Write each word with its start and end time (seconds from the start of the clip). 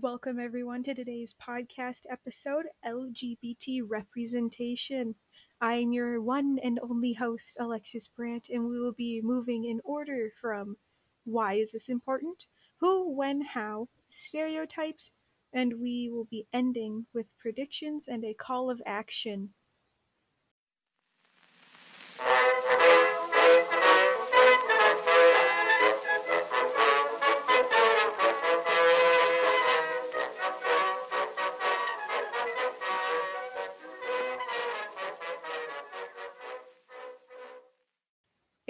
Welcome, 0.00 0.40
everyone, 0.40 0.82
to 0.84 0.94
today's 0.94 1.34
podcast 1.34 2.00
episode 2.10 2.64
LGBT 2.82 3.82
Representation. 3.86 5.16
I'm 5.60 5.92
your 5.92 6.18
one 6.18 6.58
and 6.64 6.80
only 6.82 7.12
host, 7.12 7.58
Alexis 7.60 8.08
Brandt, 8.08 8.48
and 8.48 8.70
we 8.70 8.80
will 8.80 8.94
be 8.94 9.20
moving 9.22 9.66
in 9.66 9.82
order 9.84 10.30
from 10.40 10.76
why 11.24 11.56
is 11.56 11.72
this 11.72 11.90
important, 11.90 12.46
who, 12.80 13.14
when, 13.14 13.42
how, 13.42 13.88
stereotypes, 14.08 15.12
and 15.52 15.74
we 15.78 16.08
will 16.10 16.24
be 16.24 16.46
ending 16.54 17.04
with 17.12 17.26
predictions 17.38 18.08
and 18.08 18.24
a 18.24 18.32
call 18.32 18.70
of 18.70 18.80
action. 18.86 19.50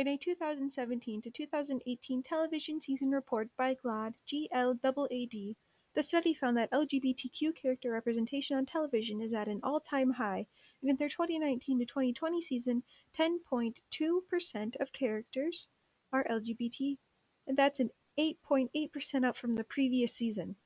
In 0.02 0.08
a 0.08 0.16
2017 0.16 1.22
to 1.22 1.30
2018 1.30 2.24
television 2.24 2.80
season 2.80 3.12
report 3.12 3.50
by 3.56 3.76
GLAAD, 3.76 4.14
G-L-A-A-D, 4.26 5.56
the 5.94 6.02
study 6.02 6.34
found 6.34 6.56
that 6.56 6.72
LGBTQ 6.72 7.54
character 7.54 7.92
representation 7.92 8.56
on 8.56 8.66
television 8.66 9.22
is 9.22 9.32
at 9.32 9.46
an 9.46 9.60
all-time 9.62 10.10
high, 10.10 10.48
and 10.80 10.90
in 10.90 10.96
their 10.96 11.08
2019 11.08 11.78
to 11.78 11.84
2020 11.84 12.42
season, 12.42 12.82
10.2% 13.16 14.80
of 14.80 14.92
characters 14.92 15.68
are 16.12 16.26
LGBT, 16.28 16.98
and 17.46 17.56
that's 17.56 17.78
an 17.78 17.90
8.8% 18.18 19.24
up 19.24 19.36
from 19.36 19.54
the 19.54 19.62
previous 19.62 20.12
season. 20.12 20.56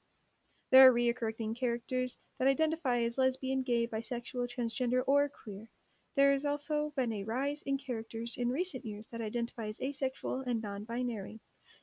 There 0.73 0.89
are 0.89 0.95
reoccurring 0.95 1.61
characters 1.61 2.17
that 2.39 2.49
identify 2.49 3.03
as 3.03 3.19
lesbian, 3.19 3.65
gay, 3.65 3.87
bisexual, 3.87 4.49
transgender, 4.49 5.03
or 5.07 5.29
queer. 5.29 5.69
There 6.17 6.33
has 6.33 6.47
also 6.47 6.95
been 6.97 7.13
a 7.13 7.25
rise 7.25 7.61
in 7.63 7.77
characters 7.77 8.37
in 8.39 8.49
recent 8.49 8.87
years 8.87 9.07
that 9.13 9.21
identify 9.21 9.67
as 9.67 9.81
asexual 9.81 10.41
and 10.47 10.63
non 10.63 10.85
binary. 10.85 11.41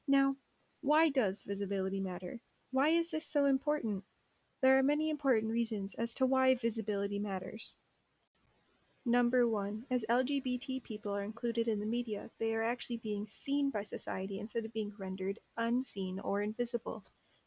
Now, 0.08 0.38
why 0.82 1.10
does 1.10 1.44
visibility 1.44 2.00
matter? 2.00 2.42
Why 2.72 2.90
is 2.90 3.12
this 3.12 3.28
so 3.28 3.46
important? 3.46 4.04
There 4.62 4.78
are 4.78 4.84
many 4.84 5.12
important 5.12 5.52
reasons 5.52 5.94
as 5.94 6.16
to 6.16 6.26
why 6.26 6.56
visibility 6.56 7.20
matters. 7.20 7.76
Number 9.06 9.48
one, 9.48 9.86
as 9.92 10.06
LGBT 10.10 10.82
people 10.82 11.14
are 11.14 11.24
included 11.24 11.68
in 11.68 11.80
the 11.80 11.86
media, 11.86 12.32
they 12.40 12.56
are 12.56 12.64
actually 12.64 12.98
being 12.98 13.28
seen 13.28 13.70
by 13.70 13.84
society 13.84 14.40
instead 14.40 14.66
of 14.66 14.74
being 14.74 14.94
rendered 14.98 15.40
unseen 15.58 16.20
or 16.20 16.42
invisible. 16.42 17.04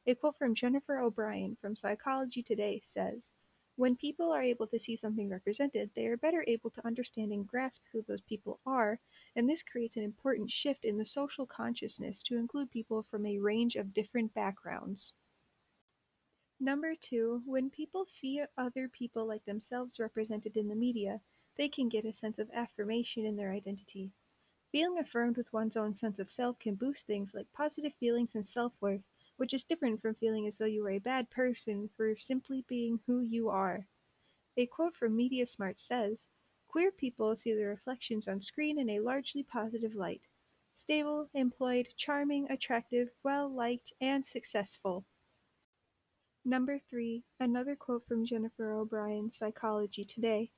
A 0.07 0.15
quote 0.15 0.37
from 0.37 0.55
Jennifer 0.55 1.01
O'Brien 1.01 1.57
from 1.61 1.75
Psychology 1.75 2.43
Today 2.43 2.83
says, 2.85 3.31
when 3.77 3.95
people 3.95 4.33
are 4.33 4.43
able 4.43 4.67
to 4.67 4.79
see 4.79 4.97
something 4.97 5.29
represented, 5.29 5.91
they 5.95 6.07
are 6.07 6.17
better 6.17 6.45
able 6.47 6.71
to 6.71 6.87
understand 6.87 7.31
and 7.31 7.47
grasp 7.47 7.83
who 7.93 8.03
those 8.03 8.23
people 8.23 8.59
are, 8.67 8.99
and 9.37 9.49
this 9.49 9.63
creates 9.63 9.97
an 9.97 10.03
important 10.03 10.51
shift 10.51 10.85
in 10.85 10.97
the 10.97 11.05
social 11.05 11.47
consciousness 11.47 12.23
to 12.23 12.37
include 12.37 12.71
people 12.71 13.03
from 13.03 13.27
a 13.27 13.39
range 13.39 13.77
of 13.77 13.93
different 13.93 14.33
backgrounds. 14.35 15.13
Number 16.59 16.95
two, 16.95 17.43
when 17.45 17.69
people 17.69 18.07
see 18.07 18.43
other 18.57 18.89
people 18.89 19.27
like 19.27 19.45
themselves 19.45 20.01
represented 20.01 20.57
in 20.57 20.69
the 20.69 20.75
media, 20.75 21.21
they 21.59 21.69
can 21.69 21.91
get 21.91 22.07
a 22.07 22.13
sense 22.13 22.39
of 22.39 22.51
affirmation 22.55 23.27
in 23.27 23.37
their 23.37 23.53
identity. 23.53 24.11
Feeling 24.73 24.99
affirmed 24.99 25.37
with 25.37 25.53
one's 25.53 25.77
own 25.77 25.95
sense 25.95 26.19
of 26.19 26.31
self 26.31 26.59
can 26.59 26.75
boost 26.75 27.07
things 27.07 27.35
like 27.35 27.53
positive 27.53 27.93
feelings 28.01 28.35
and 28.35 28.47
self 28.47 28.73
worth, 28.81 29.03
which 29.37 29.55
is 29.55 29.65
different 29.65 30.01
from 30.01 30.15
feeling 30.15 30.47
as 30.47 30.59
though 30.59 30.65
you 30.65 30.85
are 30.87 30.91
a 30.91 30.99
bad 30.99 31.31
person 31.31 31.91
for 31.97 32.17
simply 32.17 32.65
being 32.69 33.01
who 33.07 33.21
you 33.21 33.49
are. 33.49 33.87
A 34.57 34.67
quote 34.67 34.95
from 34.95 35.17
MediaSmart 35.17 35.79
says, 35.79 36.29
Queer 36.69 36.91
people 36.91 37.37
see 37.37 37.53
their 37.55 37.69
reflections 37.69 38.29
on 38.29 38.41
screen 38.41 38.79
in 38.79 38.91
a 38.91 39.01
largely 39.01 39.43
positive 39.43 39.95
light. 39.95 40.23
Stable, 40.73 41.29
employed, 41.33 41.89
charming, 41.97 42.51
attractive, 42.51 43.09
well 43.23 43.49
liked, 43.49 43.93
and 44.01 44.25
successful. 44.25 45.05
Number 46.45 46.79
three, 46.91 47.25
another 47.41 47.75
quote 47.77 48.07
from 48.07 48.25
Jennifer 48.25 48.73
O'Brien, 48.73 49.31
Psychology 49.33 50.05
Today. 50.05 50.51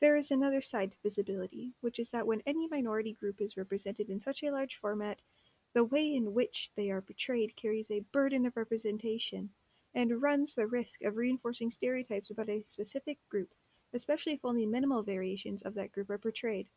There 0.00 0.16
is 0.16 0.30
another 0.30 0.62
side 0.62 0.92
to 0.92 0.96
visibility, 1.02 1.72
which 1.80 1.98
is 1.98 2.10
that 2.10 2.26
when 2.26 2.42
any 2.46 2.68
minority 2.68 3.14
group 3.14 3.40
is 3.40 3.56
represented 3.56 4.10
in 4.10 4.20
such 4.20 4.42
a 4.42 4.50
large 4.50 4.76
format, 4.76 5.20
the 5.74 5.84
way 5.84 6.14
in 6.14 6.32
which 6.32 6.70
they 6.76 6.90
are 6.90 7.02
portrayed 7.02 7.56
carries 7.56 7.90
a 7.90 8.04
burden 8.12 8.46
of 8.46 8.56
representation, 8.56 9.50
and 9.94 10.22
runs 10.22 10.54
the 10.54 10.66
risk 10.66 11.02
of 11.02 11.16
reinforcing 11.16 11.70
stereotypes 11.70 12.30
about 12.30 12.48
a 12.48 12.62
specific 12.64 13.18
group, 13.28 13.52
especially 13.92 14.32
if 14.32 14.44
only 14.44 14.66
minimal 14.66 15.02
variations 15.02 15.62
of 15.62 15.74
that 15.74 15.92
group 15.92 16.10
are 16.10 16.18
portrayed. 16.18 16.68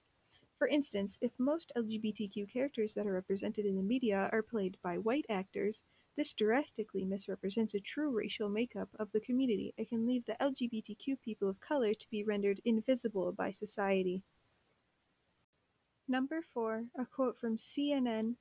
For 0.57 0.67
instance, 0.67 1.19
if 1.21 1.31
most 1.37 1.71
LGBTQ 1.77 2.51
characters 2.51 2.95
that 2.95 3.05
are 3.05 3.13
represented 3.13 3.65
in 3.65 3.75
the 3.75 3.83
media 3.83 4.29
are 4.31 4.41
played 4.41 4.77
by 4.81 4.97
white 4.97 5.25
actors, 5.29 5.83
this 6.15 6.33
drastically 6.33 7.05
misrepresents 7.05 7.75
a 7.75 7.79
true 7.79 8.09
racial 8.09 8.49
makeup 8.49 8.89
of 8.97 9.11
the 9.11 9.19
community 9.19 9.75
and 9.77 9.87
can 9.87 10.07
leave 10.07 10.25
the 10.25 10.35
LGBTQ 10.41 11.21
people 11.21 11.47
of 11.47 11.59
color 11.59 11.93
to 11.93 12.09
be 12.09 12.23
rendered 12.23 12.59
invisible 12.65 13.31
by 13.31 13.51
society. 13.51 14.23
Number 16.07 16.41
4, 16.41 16.85
a 16.97 17.05
quote 17.05 17.37
from 17.37 17.57
CNN 17.57 18.35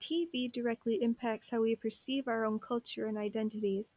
TV 0.00 0.52
directly 0.52 1.02
impacts 1.02 1.50
how 1.50 1.60
we 1.60 1.76
perceive 1.76 2.28
our 2.28 2.44
own 2.44 2.58
culture 2.58 3.06
and 3.06 3.18
identities. 3.18 3.92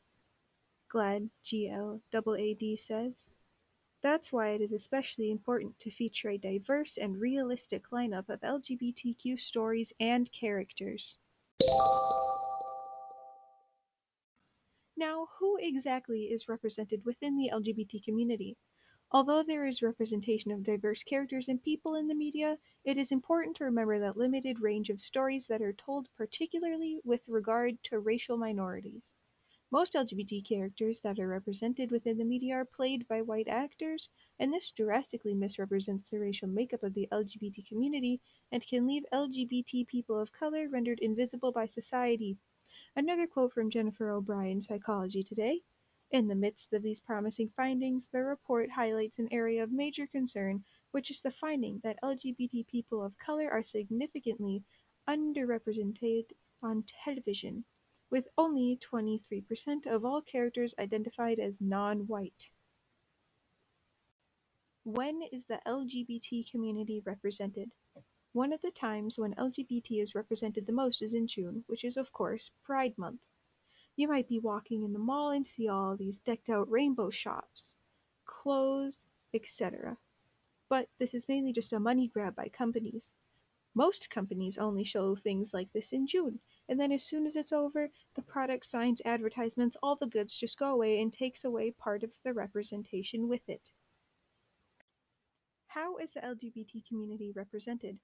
GLAAD, 0.94 1.30
G-L-A-A-D 1.44 2.78
says. 2.78 3.14
That's 4.03 4.31
why 4.31 4.50
it 4.50 4.62
is 4.62 4.74
especially 4.74 5.31
important 5.31 5.80
to 5.80 5.90
feature 5.90 6.30
a 6.30 6.38
diverse 6.38 6.97
and 6.97 7.19
realistic 7.19 7.90
lineup 7.91 8.30
of 8.30 8.41
LGBTQ 8.41 9.40
stories 9.40 9.94
and 10.00 10.30
characters. 10.31 11.18
Now, 14.97 15.30
who 15.40 15.58
exactly 15.59 16.24
is 16.24 16.50
represented 16.50 17.03
within 17.06 17.38
the 17.38 17.50
LGBT 17.53 18.03
community? 18.03 18.58
Although 19.16 19.44
there 19.44 19.68
is 19.68 19.84
representation 19.84 20.50
of 20.50 20.63
diverse 20.63 21.03
characters 21.03 21.47
and 21.47 21.62
people 21.62 21.94
in 21.94 22.07
the 22.07 22.16
media, 22.16 22.57
it 22.84 22.97
is 22.97 23.12
important 23.12 23.56
to 23.57 23.63
remember 23.63 24.00
that 24.00 24.18
limited 24.18 24.59
range 24.59 24.90
of 24.90 25.03
stories 25.03 25.46
that 25.46 25.62
are 25.62 25.72
told 25.72 26.09
particularly 26.18 26.97
with 27.03 27.22
regard 27.28 27.78
to 27.84 28.00
racial 28.00 28.38
minorities. 28.38 29.03
Most 29.69 29.94
LGBT 29.94 30.44
characters 30.44 31.00
that 31.02 31.19
are 31.19 31.28
represented 31.28 31.91
within 31.91 32.18
the 32.18 32.25
media 32.25 32.56
are 32.56 32.66
played 32.66 33.07
by 33.07 33.22
white 33.22 33.47
actors, 33.47 34.09
and 34.40 34.52
this 34.52 34.72
drastically 34.72 35.35
misrepresents 35.35 36.09
the 36.09 36.18
racial 36.18 36.47
makeup 36.47 36.81
of 36.81 36.96
the 36.96 37.07
LGBT 37.12 37.68
community 37.68 38.19
and 38.52 38.66
can 38.66 38.88
leave 38.88 39.06
LGBT 39.13 39.85
people 39.85 40.19
of 40.19 40.31
color 40.31 40.68
rendered 40.69 40.97
invisible 41.00 41.52
by 41.52 41.68
society. 41.68 42.35
Another 42.96 43.28
quote 43.28 43.53
from 43.53 43.69
Jennifer 43.69 44.09
O'Brien, 44.09 44.59
Psychology 44.59 45.22
Today 45.22 45.62
in 46.13 46.28
the 46.28 46.35
midst 46.35 46.72
of 46.74 46.84
these 46.84 47.00
promising 47.00 47.50
findings, 47.57 48.07
the 48.07 48.24
report 48.24 48.69
highlights 48.69 49.18
an 49.18 49.28
area 49.31 49.63
of 49.63 49.72
major 49.72 50.06
concern, 50.06 50.63
which 50.91 51.09
is 51.09 51.22
the 51.22 51.31
finding 51.31 51.81
that 51.84 51.97
LGBT 52.03 52.68
people 52.68 53.03
of 53.03 53.18
color 53.18 53.50
are 53.50 53.63
significantly 53.63 54.62
underrepresented 55.09 56.25
on 56.62 56.84
television, 57.03 57.66
with 58.12 58.28
only 58.38 58.79
23% 58.94 59.88
of 59.88 60.06
all 60.06 60.22
characters 60.22 60.75
identified 60.78 61.40
as 61.40 61.59
non 61.59 62.02
white. 62.02 62.52
When 64.84 65.23
is 65.31 65.46
the 65.46 65.62
LGBT 65.66 66.52
community 66.52 67.02
represented? 67.06 67.72
One 68.34 68.53
of 68.53 68.62
the 68.62 68.72
times 68.72 69.18
when 69.18 69.34
LGBT 69.34 70.03
is 70.03 70.13
represented 70.13 70.68
the 70.68 70.73
most 70.73 71.02
is 71.02 71.13
in 71.13 71.25
June, 71.25 71.63
which 71.66 71.84
is, 71.84 71.97
of 71.97 72.12
course, 72.12 72.52
Pride 72.63 72.96
Month. 73.00 73.22
You 73.96 74.08
might 74.08 74.28
be 74.28 74.40
walking 74.40 74.84
in 74.84 74.94
the 74.94 75.00
mall 75.00 75.29
and 75.29 75.46
see 75.46 75.67
all 75.67 75.96
these 75.96 76.20
decked 76.20 76.50
out 76.50 76.70
rainbow 76.70 77.09
shops, 77.09 77.76
clothes, 78.26 78.97
etc. 79.34 79.97
But 80.70 80.90
this 81.00 81.14
is 81.14 81.29
mainly 81.29 81.53
just 81.53 81.73
a 81.73 81.79
money 81.79 82.08
grab 82.08 82.35
by 82.35 82.50
companies. 82.50 83.14
Most 83.76 84.09
companies 84.09 84.58
only 84.58 84.84
show 84.84 85.16
things 85.16 85.53
like 85.53 85.72
this 85.73 85.91
in 85.91 86.08
June, 86.08 86.40
and 86.70 86.79
then 86.79 86.91
as 86.91 87.03
soon 87.03 87.26
as 87.26 87.35
it's 87.35 87.52
over, 87.52 87.90
the 88.16 88.22
product 88.22 88.66
signs, 88.66 89.02
advertisements, 89.03 89.78
all 89.82 89.96
the 89.96 90.06
goods 90.06 90.35
just 90.35 90.59
go 90.59 90.72
away 90.72 91.02
and 91.02 91.12
takes 91.12 91.44
away 91.44 91.72
part 91.72 92.03
of 92.03 92.12
the 92.23 92.34
representation 92.34 93.28
with 93.28 93.47
it. 93.47 93.72
How 95.67 95.97
is 95.97 96.14
the 96.14 96.20
LGBT 96.20 96.88
community 96.88 97.32
represented? 97.35 97.97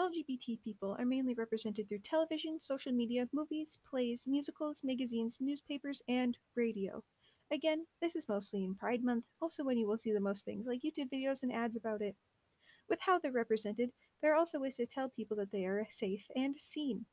LGBT 0.00 0.62
people 0.64 0.96
are 0.98 1.04
mainly 1.04 1.34
represented 1.34 1.86
through 1.86 1.98
television, 1.98 2.58
social 2.58 2.90
media, 2.90 3.28
movies, 3.34 3.76
plays, 3.88 4.24
musicals, 4.26 4.80
magazines, 4.82 5.36
newspapers, 5.40 6.00
and 6.08 6.38
radio. 6.56 7.04
Again, 7.52 7.84
this 8.00 8.16
is 8.16 8.26
mostly 8.26 8.64
in 8.64 8.74
Pride 8.74 9.04
Month, 9.04 9.26
also 9.42 9.62
when 9.62 9.76
you 9.76 9.86
will 9.86 9.98
see 9.98 10.14
the 10.14 10.18
most 10.18 10.46
things 10.46 10.64
like 10.66 10.80
YouTube 10.80 11.10
videos 11.12 11.42
and 11.42 11.52
ads 11.52 11.76
about 11.76 12.00
it. 12.00 12.16
With 12.88 12.98
how 13.02 13.18
they're 13.18 13.30
represented, 13.30 13.90
there 14.22 14.32
are 14.32 14.38
also 14.38 14.58
ways 14.58 14.76
to 14.76 14.86
tell 14.86 15.10
people 15.10 15.36
that 15.36 15.52
they 15.52 15.66
are 15.66 15.86
safe 15.90 16.24
and 16.34 16.58
seen. 16.58 17.04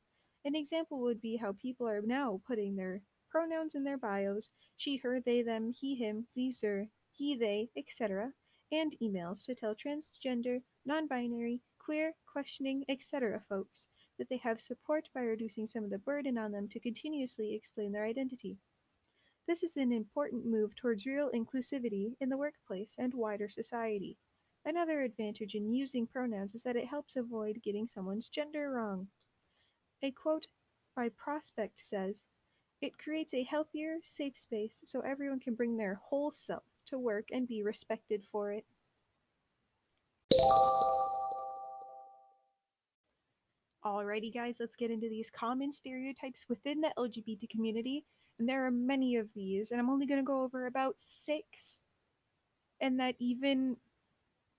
An 0.46 0.54
example 0.54 0.98
would 1.02 1.20
be 1.20 1.36
how 1.36 1.52
people 1.60 1.86
are 1.86 2.00
now 2.00 2.40
putting 2.46 2.74
their 2.74 3.02
pronouns 3.30 3.74
in 3.74 3.84
their 3.84 3.98
bios, 3.98 4.48
she, 4.78 4.96
her, 4.96 5.20
they, 5.20 5.42
them, 5.42 5.74
he, 5.78 5.94
him, 5.94 6.24
sie, 6.30 6.54
her, 6.62 6.88
he, 7.12 7.36
they, 7.36 7.68
etc., 7.76 8.32
and 8.72 8.96
emails 9.02 9.44
to 9.44 9.54
tell 9.54 9.74
transgender, 9.74 10.62
non-binary, 10.86 11.60
queer, 11.88 12.12
questioning, 12.30 12.84
etc. 12.90 13.40
folks 13.48 13.86
that 14.18 14.28
they 14.28 14.36
have 14.36 14.60
support 14.60 15.08
by 15.14 15.22
reducing 15.22 15.66
some 15.66 15.84
of 15.84 15.88
the 15.88 15.96
burden 15.96 16.36
on 16.36 16.52
them 16.52 16.68
to 16.68 16.78
continuously 16.78 17.54
explain 17.54 17.92
their 17.92 18.04
identity. 18.04 18.58
This 19.46 19.62
is 19.62 19.78
an 19.78 19.90
important 19.90 20.44
move 20.44 20.76
towards 20.76 21.06
real 21.06 21.30
inclusivity 21.34 22.12
in 22.20 22.28
the 22.28 22.36
workplace 22.36 22.94
and 22.98 23.14
wider 23.14 23.48
society. 23.48 24.18
Another 24.66 25.00
advantage 25.00 25.54
in 25.54 25.72
using 25.72 26.06
pronouns 26.06 26.54
is 26.54 26.62
that 26.64 26.76
it 26.76 26.86
helps 26.86 27.16
avoid 27.16 27.62
getting 27.64 27.86
someone's 27.86 28.28
gender 28.28 28.70
wrong. 28.70 29.08
A 30.02 30.10
quote 30.10 30.44
by 30.94 31.08
Prospect 31.08 31.80
says, 31.82 32.20
It 32.82 32.98
creates 32.98 33.32
a 33.32 33.44
healthier, 33.44 33.96
safe 34.04 34.36
space 34.36 34.82
so 34.84 35.00
everyone 35.00 35.40
can 35.40 35.54
bring 35.54 35.78
their 35.78 35.98
whole 36.04 36.32
self 36.32 36.64
to 36.88 36.98
work 36.98 37.28
and 37.32 37.48
be 37.48 37.62
respected 37.62 38.24
for 38.30 38.52
it. 38.52 38.66
Alrighty, 43.84 44.34
guys, 44.34 44.56
let's 44.58 44.76
get 44.76 44.90
into 44.90 45.08
these 45.08 45.30
common 45.30 45.72
stereotypes 45.72 46.46
within 46.48 46.80
the 46.80 46.92
LGBT 46.98 47.48
community. 47.48 48.04
And 48.38 48.48
there 48.48 48.66
are 48.66 48.70
many 48.70 49.16
of 49.16 49.28
these, 49.34 49.70
and 49.70 49.80
I'm 49.80 49.90
only 49.90 50.06
going 50.06 50.20
to 50.20 50.26
go 50.26 50.42
over 50.42 50.66
about 50.66 50.94
six, 50.96 51.80
and 52.80 52.98
that 53.00 53.14
even 53.18 53.76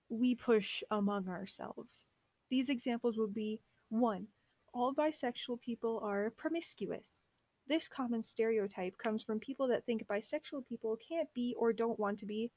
we 0.08 0.34
push 0.34 0.82
among 0.90 1.28
ourselves. 1.28 2.08
These 2.50 2.68
examples 2.68 3.16
would 3.16 3.34
be 3.34 3.60
one, 3.88 4.26
all 4.72 4.94
bisexual 4.94 5.60
people 5.60 6.00
are 6.02 6.30
promiscuous. 6.36 7.22
This 7.68 7.88
common 7.88 8.22
stereotype 8.22 8.96
comes 8.98 9.22
from 9.22 9.38
people 9.38 9.68
that 9.68 9.84
think 9.84 10.06
bisexual 10.06 10.66
people 10.68 10.96
can't 11.08 11.32
be 11.34 11.54
or 11.58 11.72
don't 11.72 11.98
want 11.98 12.18
to 12.20 12.26
be 12.26 12.50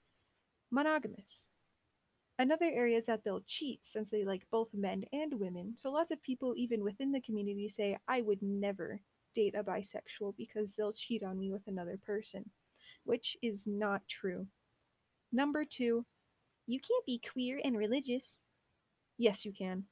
monogamous. 0.72 1.46
Another 2.40 2.66
area 2.66 2.98
is 2.98 3.06
that 3.06 3.24
they'll 3.24 3.44
cheat 3.46 3.86
since 3.86 4.10
they 4.10 4.26
like 4.26 4.44
both 4.52 4.70
men 4.74 5.04
and 5.14 5.40
women. 5.40 5.76
So 5.78 5.92
lots 5.92 6.12
of 6.12 6.22
people, 6.22 6.54
even 6.58 6.84
within 6.84 7.12
the 7.12 7.22
community, 7.22 7.70
say, 7.70 7.98
I 8.08 8.22
would 8.22 8.42
never 8.42 9.00
date 9.36 9.56
a 9.56 9.64
bisexual 9.64 10.36
because 10.36 10.76
they'll 10.76 10.94
cheat 10.94 11.24
on 11.24 11.40
me 11.40 11.52
with 11.52 11.62
another 11.68 12.00
person, 12.04 12.50
which 13.04 13.38
is 13.42 13.68
not 13.68 14.02
true. 14.10 14.48
Number 15.32 15.64
two, 15.64 16.06
you 16.66 16.80
can't 16.80 17.06
be 17.06 17.22
queer 17.32 17.62
and 17.64 17.78
religious. 17.78 18.40
Yes, 19.18 19.46
you 19.46 19.54
can. 19.54 19.84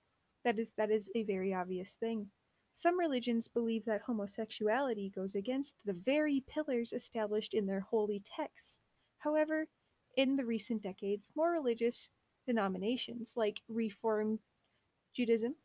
That 0.43 0.57
is 0.57 0.73
that 0.77 0.89
is 0.89 1.09
a 1.15 1.23
very 1.23 1.53
obvious 1.53 1.95
thing. 1.95 2.27
Some 2.73 2.97
religions 2.97 3.47
believe 3.47 3.85
that 3.85 4.01
homosexuality 4.01 5.11
goes 5.13 5.35
against 5.35 5.75
the 5.85 5.93
very 5.93 6.43
pillars 6.47 6.93
established 6.93 7.53
in 7.53 7.67
their 7.67 7.81
holy 7.81 8.23
texts. 8.35 8.79
However, 9.19 9.67
in 10.17 10.35
the 10.35 10.45
recent 10.45 10.81
decades, 10.81 11.29
more 11.35 11.51
religious 11.51 12.09
denominations 12.45 13.33
like 13.35 13.61
Reformed 13.67 14.39
Judaism 15.15 15.55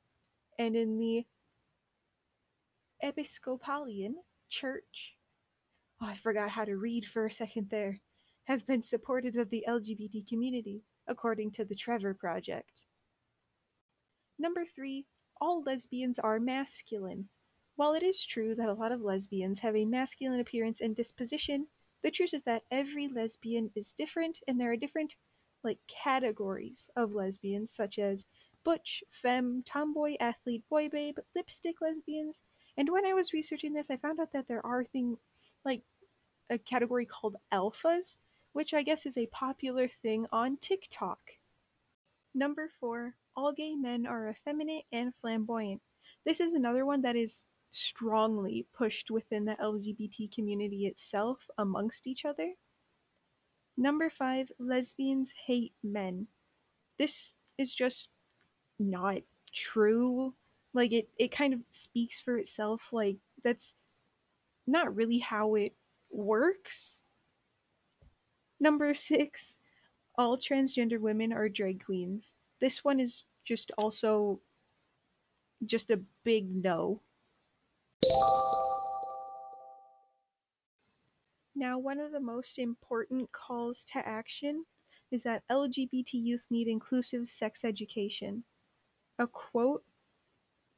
and 0.58 0.74
in 0.76 0.98
the 0.98 1.26
Episcopalian 3.02 4.16
Church, 4.48 5.14
oh, 6.00 6.06
I 6.06 6.16
forgot 6.16 6.50
how 6.50 6.64
to 6.64 6.76
read 6.76 7.04
for 7.06 7.26
a 7.26 7.32
second 7.32 7.68
there, 7.70 8.00
have 8.44 8.66
been 8.66 8.82
supportive 8.82 9.36
of 9.36 9.50
the 9.50 9.64
LGBT 9.68 10.26
community, 10.28 10.82
according 11.08 11.50
to 11.52 11.64
the 11.64 11.74
Trevor 11.74 12.14
Project. 12.14 12.82
Number 14.38 14.64
three, 14.64 15.06
all 15.40 15.62
lesbians 15.62 16.18
are 16.18 16.38
masculine. 16.40 17.28
While 17.76 17.94
it 17.94 18.02
is 18.02 18.24
true 18.24 18.54
that 18.54 18.68
a 18.68 18.74
lot 18.74 18.92
of 18.92 19.02
lesbians 19.02 19.58
have 19.58 19.76
a 19.76 19.84
masculine 19.84 20.40
appearance 20.40 20.80
and 20.80 20.96
disposition, 20.96 21.66
the 22.02 22.10
truth 22.10 22.32
is 22.32 22.42
that 22.44 22.62
every 22.70 23.08
lesbian 23.08 23.70
is 23.74 23.92
different 23.92 24.38
and 24.46 24.58
there 24.58 24.70
are 24.70 24.76
different 24.76 25.16
like 25.66 25.78
categories 25.88 26.88
of 26.96 27.12
lesbians 27.12 27.70
such 27.70 27.98
as 27.98 28.24
butch, 28.64 29.04
femme, 29.10 29.62
tomboy, 29.66 30.14
athlete, 30.20 30.62
boy 30.70 30.88
babe, 30.88 31.18
lipstick 31.34 31.76
lesbians. 31.82 32.40
And 32.78 32.90
when 32.90 33.04
I 33.04 33.12
was 33.12 33.32
researching 33.32 33.72
this, 33.74 33.90
I 33.90 33.96
found 33.96 34.18
out 34.18 34.32
that 34.32 34.48
there 34.48 34.64
are 34.64 34.84
things 34.84 35.18
like 35.64 35.82
a 36.50 36.58
category 36.58 37.06
called 37.06 37.36
alphas, 37.52 38.16
which 38.52 38.72
I 38.72 38.82
guess 38.82 39.04
is 39.06 39.18
a 39.18 39.26
popular 39.26 39.88
thing 39.88 40.26
on 40.32 40.56
TikTok. 40.56 41.18
Number 42.34 42.70
4, 42.80 43.14
all 43.36 43.52
gay 43.52 43.74
men 43.74 44.06
are 44.06 44.30
effeminate 44.30 44.84
and 44.92 45.12
flamboyant. 45.20 45.80
This 46.24 46.40
is 46.40 46.52
another 46.52 46.84
one 46.86 47.02
that 47.02 47.16
is 47.16 47.44
strongly 47.70 48.66
pushed 48.74 49.10
within 49.10 49.44
the 49.44 49.56
LGBT 49.62 50.32
community 50.34 50.86
itself 50.86 51.38
amongst 51.58 52.06
each 52.06 52.24
other. 52.24 52.52
Number 53.76 54.08
five, 54.08 54.50
lesbians 54.58 55.32
hate 55.46 55.74
men. 55.82 56.26
This 56.98 57.34
is 57.58 57.74
just 57.74 58.08
not 58.78 59.18
true. 59.52 60.34
Like 60.72 60.92
it, 60.92 61.08
it 61.18 61.30
kind 61.30 61.52
of 61.54 61.60
speaks 61.70 62.20
for 62.20 62.38
itself. 62.38 62.88
Like 62.92 63.16
that's 63.44 63.74
not 64.66 64.94
really 64.94 65.18
how 65.18 65.54
it 65.54 65.74
works. 66.10 67.02
Number 68.60 68.94
six, 68.94 69.58
all 70.16 70.38
transgender 70.38 70.98
women 70.98 71.32
are 71.32 71.48
drag 71.48 71.84
queens. 71.84 72.34
This 72.60 72.82
one 72.82 73.00
is 73.00 73.24
just 73.44 73.70
also 73.76 74.40
just 75.64 75.90
a 75.90 76.00
big 76.24 76.54
no. 76.54 77.00
Now, 81.58 81.78
one 81.78 81.98
of 81.98 82.12
the 82.12 82.20
most 82.20 82.58
important 82.58 83.32
calls 83.32 83.82
to 83.92 84.06
action 84.06 84.66
is 85.10 85.22
that 85.22 85.42
LGBT 85.50 86.12
youth 86.12 86.46
need 86.50 86.68
inclusive 86.68 87.30
sex 87.30 87.64
education. 87.64 88.44
A 89.18 89.26
quote 89.26 89.82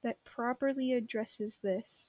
that 0.05 0.23
properly 0.23 0.93
addresses 0.93 1.59
this 1.65 2.09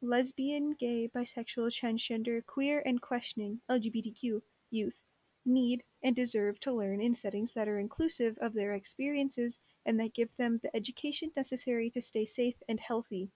lesbian, 0.00 0.76
gay, 0.78 1.10
bisexual, 1.12 1.72
transgender, 1.72 2.46
queer, 2.46 2.84
and 2.86 3.02
questioning 3.02 3.60
LGBTQ 3.68 4.42
youth 4.70 5.00
need 5.44 5.82
and 6.04 6.14
deserve 6.14 6.60
to 6.60 6.72
learn 6.72 7.00
in 7.00 7.16
settings 7.16 7.52
that 7.54 7.66
are 7.66 7.80
inclusive 7.80 8.38
of 8.40 8.54
their 8.54 8.74
experiences 8.74 9.58
and 9.84 9.98
that 9.98 10.14
give 10.14 10.28
them 10.36 10.60
the 10.62 10.74
education 10.76 11.32
necessary 11.34 11.90
to 11.90 12.00
stay 12.00 12.24
safe 12.24 12.62
and 12.68 12.78
healthy. 12.78 13.32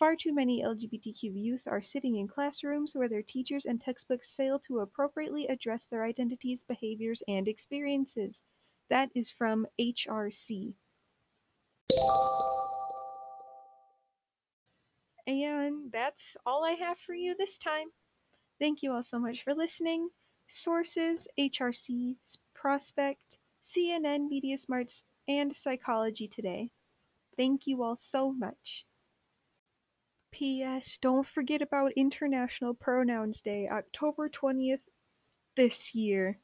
Far 0.00 0.16
too 0.16 0.32
many 0.32 0.62
LGBTQ 0.62 1.30
youth 1.34 1.60
are 1.66 1.82
sitting 1.82 2.16
in 2.16 2.26
classrooms 2.26 2.94
where 2.94 3.06
their 3.06 3.20
teachers 3.20 3.66
and 3.66 3.78
textbooks 3.78 4.32
fail 4.32 4.58
to 4.60 4.78
appropriately 4.78 5.46
address 5.48 5.84
their 5.84 6.06
identities, 6.06 6.62
behaviors, 6.62 7.22
and 7.28 7.46
experiences. 7.46 8.40
That 8.88 9.10
is 9.14 9.30
from 9.30 9.66
HRC. 9.78 10.72
And 15.26 15.92
that's 15.92 16.34
all 16.46 16.64
I 16.64 16.78
have 16.80 16.96
for 16.96 17.12
you 17.12 17.36
this 17.36 17.58
time. 17.58 17.88
Thank 18.58 18.82
you 18.82 18.94
all 18.94 19.02
so 19.02 19.18
much 19.18 19.44
for 19.44 19.52
listening. 19.52 20.08
Sources 20.48 21.28
HRC, 21.38 22.16
Prospect, 22.54 23.36
CNN, 23.62 24.30
Media 24.30 24.56
Smarts, 24.56 25.04
and 25.28 25.54
Psychology 25.54 26.26
Today. 26.26 26.70
Thank 27.36 27.66
you 27.66 27.82
all 27.82 27.96
so 27.96 28.32
much. 28.32 28.86
P.S. 30.32 30.98
Don't 31.00 31.26
forget 31.26 31.62
about 31.62 31.92
International 31.96 32.74
Pronouns 32.74 33.40
Day, 33.40 33.68
October 33.68 34.28
20th 34.28 34.80
this 35.56 35.94
year. 35.94 36.38